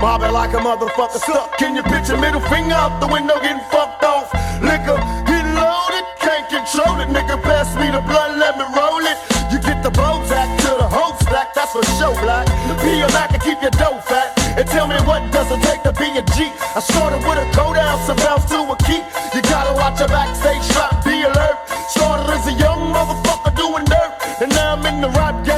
Bobbing 0.00 0.30
like 0.30 0.54
a 0.54 0.62
motherfucker 0.62 1.18
stuck. 1.18 1.58
Can 1.58 1.74
you 1.74 1.82
pitch 1.82 2.06
picture 2.06 2.16
middle 2.16 2.40
finger 2.46 2.74
out 2.74 3.02
the 3.02 3.10
window 3.10 3.34
getting 3.42 3.58
fucked 3.66 4.04
off? 4.06 4.30
Liquor, 4.62 4.94
get 5.26 5.42
loaded, 5.58 6.06
can't 6.22 6.46
control 6.46 7.02
it. 7.02 7.10
Nigga, 7.10 7.34
pass 7.42 7.74
me 7.74 7.90
the 7.90 7.98
blood, 8.06 8.38
let 8.38 8.54
me 8.54 8.64
roll 8.78 9.02
it. 9.02 9.18
You 9.50 9.58
get 9.58 9.82
the 9.82 9.90
Bozak 9.90 10.46
to 10.62 10.70
the 10.78 10.86
whole 10.86 11.18
stack, 11.18 11.52
that's 11.52 11.72
for 11.74 11.82
show 11.98 12.14
black. 12.22 12.46
Be 12.78 13.02
a 13.02 13.08
back 13.10 13.34
and 13.34 13.42
keep 13.42 13.58
your 13.60 13.74
dough 13.74 13.98
fat. 14.06 14.38
And 14.54 14.68
tell 14.70 14.86
me 14.86 14.94
what 15.02 15.26
does 15.34 15.50
it 15.50 15.60
take 15.66 15.82
to 15.82 15.90
be 15.98 16.06
a 16.14 16.22
G? 16.30 16.46
I 16.46 16.78
started 16.78 17.18
with 17.26 17.42
a 17.42 17.50
coat 17.50 17.74
ounce 17.74 18.08
and 18.08 18.18
bounce 18.22 18.46
to 18.54 18.62
a 18.70 18.76
key. 18.86 19.02
You 19.34 19.42
gotta 19.50 19.74
watch 19.74 19.98
your 19.98 20.06
back, 20.14 20.30
backstage 20.30 20.62
strap, 20.70 21.02
be 21.02 21.26
alert. 21.26 21.58
Started 21.90 22.30
as 22.30 22.46
a 22.46 22.54
young 22.54 22.94
motherfucker 22.94 23.50
doing 23.58 23.84
dirt. 23.90 24.14
And 24.46 24.50
now 24.54 24.78
I'm 24.78 24.86
in 24.86 25.00
the 25.02 25.10
rap 25.18 25.42
game 25.44 25.57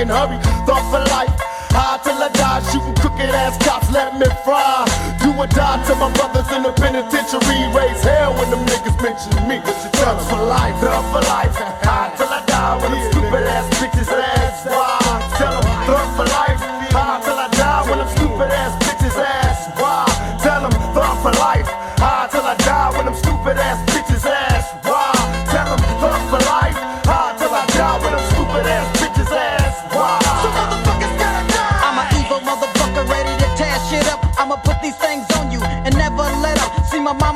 fucking 0.00 0.08
hurry. 0.08 0.38
Thought 0.66 0.84
for 0.90 1.02
life. 1.10 1.30
High 1.70 2.00
till 2.02 2.18
I 2.18 2.28
die, 2.34 2.62
shooting 2.72 2.94
crooked 2.96 3.30
ass 3.30 3.56
cops, 3.64 3.90
let 3.92 4.18
me 4.18 4.26
fry. 4.44 4.84
Do 5.22 5.30
or 5.32 5.46
die 5.46 5.78
to 5.86 5.94
my 5.94 6.10
brothers 6.12 6.50
in 6.52 6.62
the 6.62 6.72
penitentiary. 6.72 7.70
Raise 7.70 8.02
hell 8.02 8.34
when 8.34 8.50
them 8.50 8.66
niggas 8.66 8.98
mention 9.02 9.48
me. 9.48 9.60
Thug 9.94 10.18
for 10.28 10.42
life, 10.42 10.74
thug 10.80 11.04
for 11.12 11.22
life. 11.28 11.49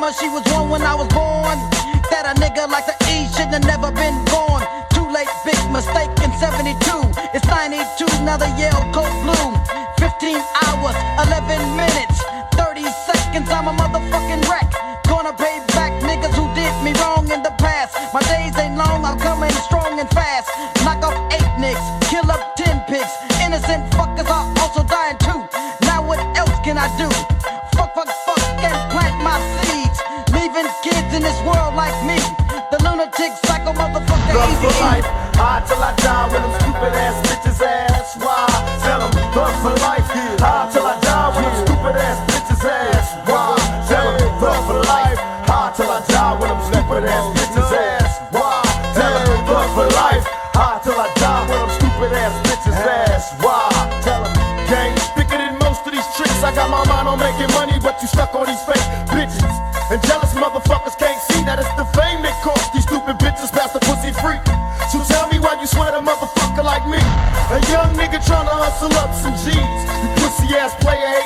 Mama, 0.05 0.17
she 0.21 0.29
was 0.29 0.45
one 0.53 0.69
when 0.69 0.83
I 0.83 0.95
was 0.95 1.09
born. 1.09 1.57
That 2.13 2.29
a 2.29 2.35
nigga 2.37 2.69
like 2.69 2.85
the 2.85 2.97
E 3.09 3.25
shouldn't 3.33 3.57
have 3.57 3.65
never 3.65 3.89
been 3.93 4.17
born. 4.29 4.61
Too 4.93 5.07
late, 5.09 5.29
big 5.45 5.57
mistake 5.73 6.13
in 6.21 6.31
72. 6.37 6.77
It's 7.33 7.47
92, 7.49 8.05
now 8.25 8.37
the 8.37 8.51
Yale 8.61 8.85
coat 8.93 9.09
blue. 9.25 9.49
15 9.97 10.37
hours, 10.69 10.97
11 11.25 11.57
minutes, 11.77 12.21
30 12.53 12.85
seconds. 13.09 13.49
I'm 13.49 13.69
a 13.69 13.73
motherfucking 13.73 14.45
wreck. 14.49 14.69
Gonna 15.09 15.33
pay 15.33 15.65
back 15.73 15.93
niggas 16.05 16.35
who 16.37 16.47
did 16.53 16.75
me 16.85 16.93
wrong 17.01 17.31
in 17.33 17.41
the 17.43 17.55
past. 17.57 17.97
My 18.13 18.21
days 18.29 18.57
ain't 18.59 18.77
long, 18.77 19.05
I'm 19.05 19.19
coming 19.19 19.53
strong 19.65 19.99
and 19.99 20.09
fast. 20.11 20.51
Knock 20.85 21.01
off 21.01 21.17
eight 21.33 21.49
nicks, 21.57 21.85
kill 22.11 22.29
up 22.31 22.57
10 22.57 22.85
pigs. 22.89 23.13
Innocent 23.41 23.89
fuckers 23.97 24.29
are 24.29 24.47
also 24.61 24.85
dying 24.85 25.17
too. 25.25 25.41
Now 25.89 26.05
what 26.05 26.21
else 26.37 26.57
can 26.61 26.77
I 26.77 26.89
do? 27.01 27.34
Stupid 47.05 47.13
ass 47.13 47.29
bitches 47.37 47.71
ask 47.77 48.33
why. 48.33 48.63
Tell 48.95 49.13
them 49.13 49.47
thug 49.47 49.69
for 49.77 49.89
life, 49.93 50.25
high 50.57 50.81
till 50.83 50.97
I 50.97 51.09
die 51.21 51.45
when 51.49 51.59
them 51.61 51.71
stupid 51.77 52.13
ass 52.17 52.35
bitches 52.49 52.79
ask 52.81 53.27
why. 53.45 53.69
Tell 54.01 54.25
them 54.25 54.33
gang 54.69 54.97
thicker 55.13 55.37
than 55.37 55.59
most 55.61 55.85
of 55.85 55.93
these 55.93 56.07
tricks. 56.17 56.41
I 56.43 56.55
got 56.55 56.71
my 56.71 56.85
mind 56.89 57.09
on 57.09 57.19
making 57.19 57.53
money, 57.53 57.77
but 57.83 58.01
you 58.01 58.09
stuck 58.09 58.35
on 58.35 58.47
these 58.47 58.63
fake 58.65 58.89
bitches. 59.13 59.53
And 59.93 60.01
jealous 60.09 60.33
motherfuckers 60.33 60.97
can't 60.97 61.21
see 61.29 61.45
that 61.45 61.61
it's 61.61 61.75
the 61.77 61.85
fame 61.93 62.25
that 62.25 62.37
cost 62.41 62.73
these 62.73 62.85
stupid 62.89 63.21
bitches 63.21 63.53
past 63.53 63.77
pussy 63.85 64.13
free. 64.25 64.41
So 64.89 65.05
tell 65.05 65.29
me 65.29 65.39
why 65.39 65.61
you 65.61 65.67
sweat 65.67 65.93
a 65.93 66.01
motherfucker 66.01 66.65
like 66.65 66.89
me. 66.89 67.01
A 67.53 67.61
young 67.69 67.93
nigga 67.93 68.17
tryna 68.25 68.55
hustle 68.57 68.93
up 68.97 69.13
some 69.13 69.37
G's. 69.45 69.53
You 69.53 70.09
pussy 70.25 70.57
ass 70.57 70.73
player 70.81 71.24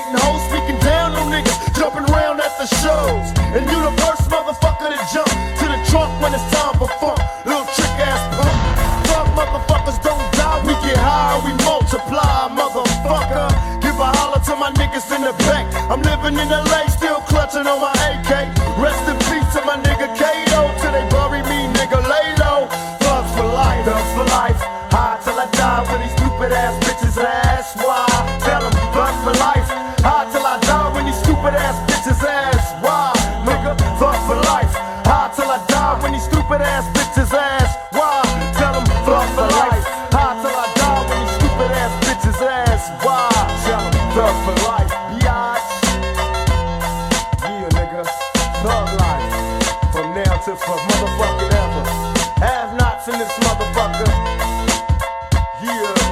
the 15.29 15.37
back. 15.45 15.69
I'm 15.93 16.01
living 16.01 16.41
in 16.41 16.49
LA, 16.49 16.89
still 16.89 17.21
clutching 17.29 17.67
on 17.69 17.81
my 17.81 17.93
AK. 18.09 18.33
Rest 18.81 19.05
in 19.05 19.17
peace 19.29 19.49
to 19.53 19.61
my 19.69 19.77
nigga 19.77 20.09
Kato, 20.17 20.73
till 20.81 20.93
they 20.93 21.05
bury 21.13 21.43
me, 21.45 21.69
nigga 21.77 22.01
lay 22.01 22.29
low. 22.41 22.65
Thugs 23.05 23.31
for 23.37 23.45
life, 23.45 23.85
thugs 23.85 24.11
for 24.17 24.25
life. 24.33 24.57
High 24.89 25.21
till 25.25 25.37
I 25.37 25.47
die 25.53 25.85
when 25.89 26.01
these 26.01 26.17
stupid 26.17 26.53
ass 26.53 26.75
bitches 26.81 27.17
ask 27.21 27.77
why. 27.77 28.09
Tell 28.41 28.63
them 28.65 28.73
thugs 28.97 29.21
for 29.25 29.35
life. 29.37 29.69
High 30.01 30.27
till 30.33 30.47
I 30.47 30.57
die 30.65 30.89
when 30.95 31.05
these 31.05 31.21
stupid 31.21 31.55
ass 31.61 31.77
bitches 31.89 32.23
ask 32.25 32.69
why. 32.81 33.13
Nigga, 33.45 33.77
thugs 34.01 34.23
for 34.25 34.39
life. 34.49 34.73
High 35.05 35.29
till 35.37 35.51
I 35.51 35.59
die 35.69 36.03
when 36.03 36.13
these 36.13 36.25
stupid 36.25 36.61
ass 36.65 36.89
bitches 36.97 37.33
ask 37.37 37.77
why. 37.93 38.25
Tell 38.57 38.73
them 38.73 38.87
thugs 39.05 39.33
for 39.37 39.49
life. 39.61 39.85
High 40.09 40.41
till 40.41 40.57
I 40.57 40.67
die 40.81 41.01
when 41.09 41.19
these 41.21 41.37
stupid 41.37 41.71
ass 41.83 41.93
bitches 42.05 42.41
ask 42.41 43.05
why. 43.05 43.18
Thug 44.19 44.35
for 44.45 44.67
life, 44.67 44.91
biatch. 44.91 45.69
Yeah, 47.41 47.69
nigga, 47.79 48.03
thug 48.65 48.89
life. 48.99 49.93
From 49.93 50.13
now 50.13 50.37
to 50.39 50.57
for 50.57 50.77
motherfucking 50.89 51.53
ever. 51.63 51.85
Have 52.41 52.77
nots 52.77 53.07
in 53.07 53.17
this 53.17 53.33
motherfucker. 53.39 54.11
Yeah. 55.63 56.08